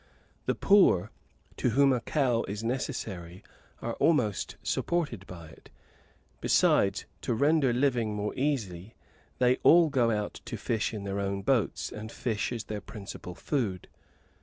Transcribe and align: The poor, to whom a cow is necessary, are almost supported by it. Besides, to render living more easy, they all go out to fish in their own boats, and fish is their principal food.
The 0.47 0.55
poor, 0.55 1.11
to 1.57 1.69
whom 1.69 1.93
a 1.93 1.99
cow 2.01 2.41
is 2.47 2.63
necessary, 2.63 3.43
are 3.83 3.93
almost 3.99 4.55
supported 4.63 5.27
by 5.27 5.49
it. 5.49 5.69
Besides, 6.39 7.05
to 7.21 7.35
render 7.35 7.71
living 7.71 8.15
more 8.15 8.33
easy, 8.35 8.95
they 9.37 9.57
all 9.57 9.89
go 9.91 10.09
out 10.09 10.41
to 10.45 10.57
fish 10.57 10.91
in 10.91 11.03
their 11.03 11.19
own 11.19 11.43
boats, 11.43 11.91
and 11.91 12.11
fish 12.11 12.51
is 12.51 12.63
their 12.63 12.81
principal 12.81 13.35
food. 13.35 13.87